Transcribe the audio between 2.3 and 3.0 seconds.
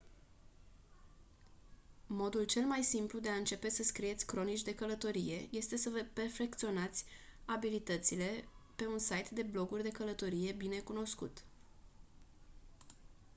cel mai